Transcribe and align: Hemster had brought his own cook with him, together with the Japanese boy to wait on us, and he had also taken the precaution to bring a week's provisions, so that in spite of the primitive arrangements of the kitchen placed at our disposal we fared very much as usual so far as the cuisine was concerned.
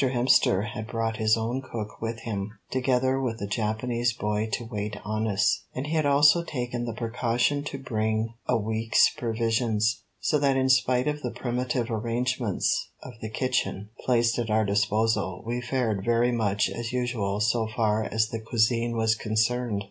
Hemster 0.09 0.69
had 0.69 0.87
brought 0.87 1.17
his 1.17 1.37
own 1.37 1.61
cook 1.61 2.01
with 2.01 2.21
him, 2.21 2.49
together 2.71 3.21
with 3.21 3.37
the 3.37 3.45
Japanese 3.45 4.13
boy 4.13 4.49
to 4.53 4.65
wait 4.65 4.97
on 5.05 5.27
us, 5.27 5.65
and 5.75 5.85
he 5.85 5.93
had 5.93 6.07
also 6.07 6.43
taken 6.43 6.85
the 6.85 6.93
precaution 6.95 7.63
to 7.65 7.77
bring 7.77 8.33
a 8.47 8.57
week's 8.57 9.11
provisions, 9.11 10.01
so 10.19 10.39
that 10.39 10.57
in 10.57 10.69
spite 10.69 11.07
of 11.07 11.21
the 11.21 11.29
primitive 11.29 11.91
arrangements 11.91 12.89
of 13.03 13.13
the 13.21 13.29
kitchen 13.29 13.91
placed 14.03 14.39
at 14.39 14.49
our 14.49 14.65
disposal 14.65 15.43
we 15.45 15.61
fared 15.61 16.03
very 16.03 16.31
much 16.31 16.67
as 16.67 16.91
usual 16.91 17.39
so 17.39 17.67
far 17.67 18.03
as 18.05 18.29
the 18.29 18.39
cuisine 18.39 18.97
was 18.97 19.13
concerned. 19.13 19.79